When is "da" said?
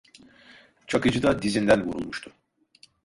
1.23-1.41